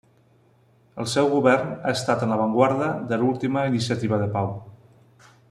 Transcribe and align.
El 1.03 1.07
seu 1.11 1.29
govern 1.33 1.69
ha 1.75 1.93
estat 1.99 2.25
en 2.29 2.33
l'avantguarda 2.35 2.89
de 3.13 3.21
l'última 3.21 3.67
iniciativa 3.75 4.21
de 4.25 4.31
pau. 4.39 4.53